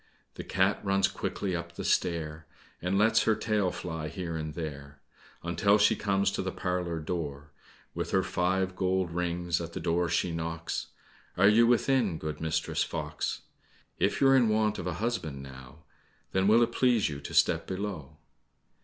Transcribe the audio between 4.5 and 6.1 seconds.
there, Until she